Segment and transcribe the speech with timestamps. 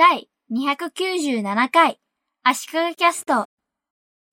[0.00, 2.00] 第297回
[2.42, 3.44] 足利キャスト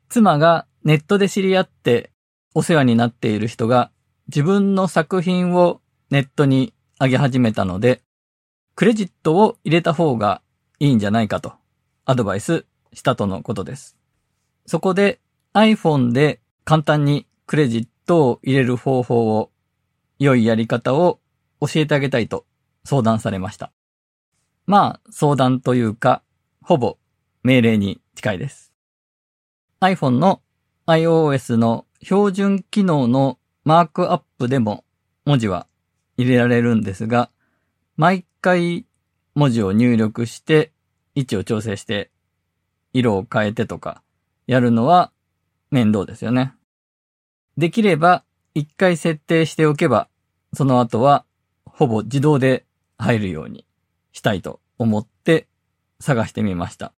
[0.07, 2.11] 妻がネットで知り合って
[2.55, 3.91] お世話になっている人が
[4.29, 8.01] 自分の作品をネットに上げ始めたので、
[8.75, 10.41] クレジットを入れた方が
[10.79, 11.51] いいんじゃないかと
[12.05, 13.97] アドバイスしたとのことです。
[14.67, 15.19] そこで
[15.53, 19.51] iPhone で簡単にクレジットを入れる方法を、
[20.17, 21.19] 良いやり方を
[21.59, 22.45] 教えてあげたいと
[22.85, 23.73] 相談されました。
[24.67, 26.21] まあ、相談というか、
[26.61, 26.97] ほぼ
[27.41, 28.73] 命令に近いです。
[29.79, 30.41] iPhone の
[30.87, 34.83] iOS の標準機能のマークアップでも
[35.23, 35.67] 文字は
[36.17, 37.29] 入れられるんですが、
[37.95, 38.85] 毎回
[39.35, 40.71] 文字を入力して
[41.15, 42.11] 位置を調整して
[42.91, 44.01] 色を変えてとか
[44.47, 45.11] やるのは
[45.71, 46.53] 面倒ですよね。
[47.55, 50.09] できれば一回設定しておけば
[50.53, 51.23] その後は
[51.65, 52.65] ほぼ自動で
[52.97, 53.66] 入るように
[54.17, 55.47] したいと思って
[55.99, 56.93] 探してみました。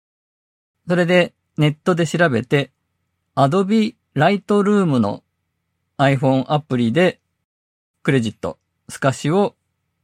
[0.87, 2.71] それでネットで調べて
[3.35, 5.23] Adobe Lightroom の
[5.97, 7.19] iPhone アプリで
[8.03, 8.57] クレジット、
[8.87, 9.55] 透かしを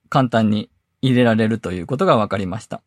[0.10, 0.70] 簡単に
[1.02, 2.82] 入れられるということが分かりました。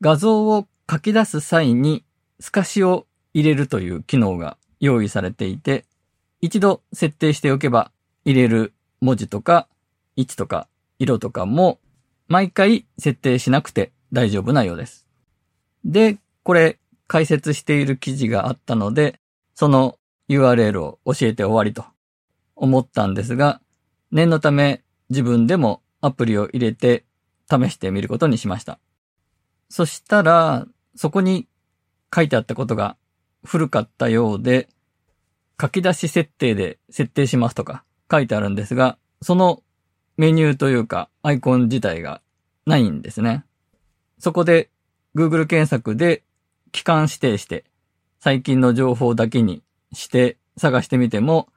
[0.00, 2.02] 画像を書き出す際に
[2.40, 5.84] 透かしを入れるという機能が用意されていて、
[6.40, 7.92] 一度設定しておけば
[8.24, 9.68] 入れる文字とか
[10.16, 10.66] 位置とか
[10.98, 11.78] 色とかも
[12.28, 15.06] 毎回設定しなくて大丈夫なようです。
[15.84, 19.20] で、これ解説している記事があったので、
[19.54, 21.84] その URL を教えて終わりと
[22.56, 23.60] 思ったんですが、
[24.10, 27.04] 念のため自分でもアプリを入れて
[27.50, 28.78] 試してみることにしました。
[29.68, 30.66] そしたら、
[30.96, 31.48] そこに
[32.14, 32.96] 書いてあったことが
[33.44, 34.68] 古かったようで、
[35.60, 39.62] 書き出し設定で設定しますとか書いてあるんですが、その
[40.16, 42.20] メニューというかアイコン自体が
[42.66, 43.44] ないんですね。
[44.18, 44.70] そこで
[45.16, 46.22] Google 検索で
[46.72, 47.64] 期間指定して
[48.20, 51.48] 最近の情報だけにして探してみても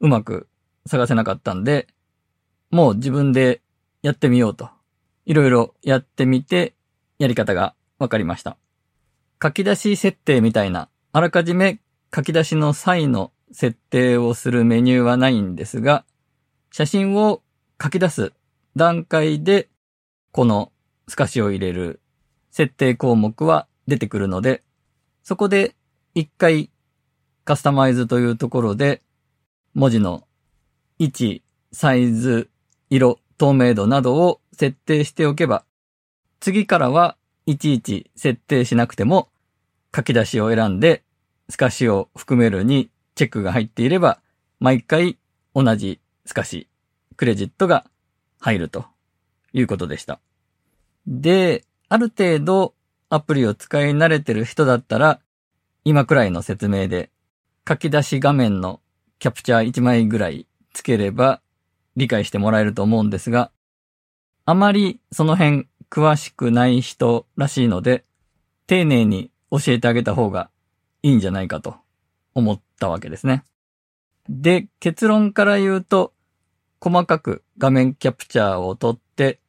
[0.00, 0.48] うまく
[0.86, 1.88] 探せなかったんで、
[2.70, 3.60] もう自分で
[4.02, 4.70] やってみようと。
[5.24, 6.74] いろいろやってみて
[7.18, 8.56] やり方がわかりました。
[9.42, 11.80] 書き出し設定みたいな、あらかじめ
[12.14, 16.04] 書き出しの際の設定をするメニューはないんですが、
[16.70, 17.42] 写真を
[17.82, 18.32] 書き出す
[18.74, 19.68] 段階で、
[20.32, 20.72] この
[21.08, 22.00] 透かしを入れる
[22.50, 24.62] 設定項目は出てくるので、
[25.22, 25.74] そこで
[26.14, 26.70] 一回
[27.44, 29.02] カスタマイズというところで
[29.74, 30.26] 文字の
[30.98, 31.42] 位置、
[31.72, 32.48] サイズ、
[32.90, 35.64] 色、透明度などを設定しておけば、
[36.40, 39.28] 次からはいちいち設定しなくても
[39.94, 41.02] 書き出しを選んで
[41.48, 44.20] 透かしを含めるにチェックが入っていれば、
[44.58, 45.18] 毎回
[45.54, 46.68] 同じ透かし、
[47.16, 47.84] クレジットが
[48.40, 48.86] 入ると
[49.52, 50.20] いうことでした。
[51.06, 52.74] で、ある程度
[53.08, 55.20] アプリを使い慣れてる人だったら、
[55.84, 57.10] 今くらいの説明で
[57.68, 58.80] 書き出し画面の
[59.18, 61.40] キャプチャー1枚ぐらいつければ
[61.96, 63.50] 理解してもらえると思うんですが、
[64.44, 68.04] あまりその辺詳しくない人らしいので、
[68.66, 70.50] 丁寧に教えてあげた方が
[71.02, 71.76] いいんじゃないかと
[72.34, 73.44] 思ったわけですね。
[74.28, 76.12] で、結論から言うと、
[76.80, 79.40] 細かく画面キャプチャーを取って、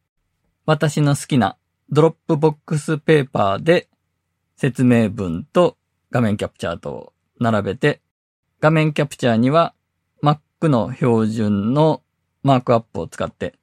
[0.65, 1.57] 私の好きな
[1.90, 3.88] Dropbox Paper で
[4.55, 5.77] 説明文と
[6.11, 8.01] 画面キャプチャーと並べて、
[8.59, 9.73] 画面キャプチャーには
[10.23, 12.01] Mac の標準の
[12.43, 13.53] マークアップを使って、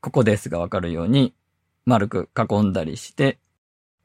[0.00, 1.34] ここですがわかるように
[1.86, 3.38] 丸く囲んだりして、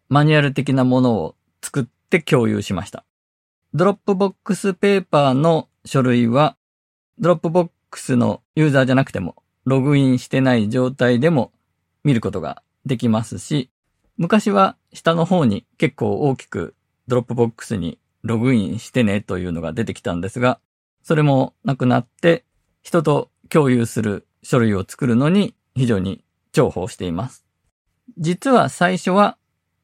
[0.09, 3.03] マニュアル的なものを作って共有しました。
[3.73, 6.55] Dropbox Paper の書類は、
[7.17, 7.69] ドロップボッ
[8.15, 11.51] のユーザーじゃなくても、ログインしてない状態でも
[12.03, 13.69] 見ることができますし、
[14.17, 16.75] 昔は下の方に結構大きく
[17.07, 20.59] Dropbox にログインしてねというのが出てきたんですが、
[21.01, 22.45] それもなくなって、
[22.81, 26.23] 人と共有する書類を作るのに非常に
[26.53, 27.45] 重宝しています。
[28.17, 29.37] 実は最初は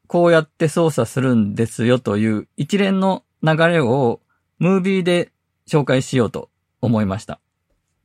[0.06, 4.20] こうやって操作するんですよという一連の流れを
[4.58, 5.32] ムービーで
[5.68, 7.40] 紹介しようと思いました。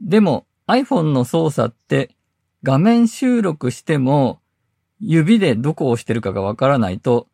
[0.01, 2.15] でも iPhone の操作って
[2.63, 4.39] 画面収録しても
[4.99, 7.27] 指でどこを押してるかがわからないと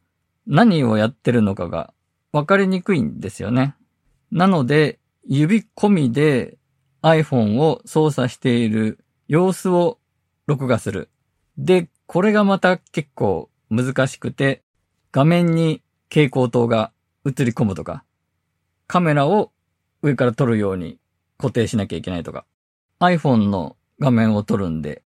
[0.48, 1.94] 何をやってるのかが
[2.32, 3.76] わかりにくいんですよね。
[4.32, 6.58] なので指込みで
[7.02, 10.00] iPhone を操作している様子を
[10.46, 11.10] 録画する。
[11.58, 14.64] で、これがまた結構難しくて、
[15.12, 16.92] 画面に蛍光灯が
[17.26, 18.04] 映り込むとか、
[18.88, 19.52] カメラを
[20.02, 21.00] 上から撮るように
[21.38, 22.46] 固定しなきゃいけないとか、
[23.02, 25.02] iPhone の画面を撮るんで、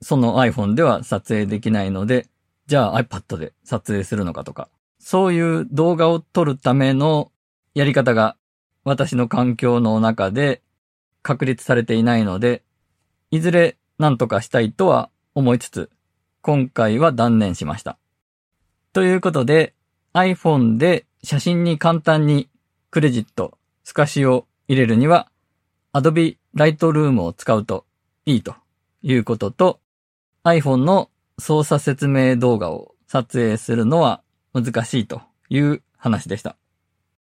[0.00, 2.28] その iPhone では撮影できないので、
[2.66, 4.68] じゃあ iPad で撮影するのかとか、
[5.00, 7.32] そういう動画を撮るための
[7.74, 8.36] やり方が
[8.84, 10.62] 私の環境の中で
[11.22, 12.62] 確立されていないので、
[13.32, 15.90] いずれ何とかしたいとは思いつつ、
[16.42, 17.98] 今回は断念しました。
[18.92, 19.74] ということで、
[20.14, 22.48] iPhone で写真に簡単に
[22.90, 25.30] クレジット、透かしを入れるには、
[25.92, 27.86] Adobe ライトルームを使うと
[28.26, 28.54] いいと
[29.02, 29.80] いうことと、
[30.44, 36.56] iPhone の操作説明動画を撮影するのは難しいという話でした。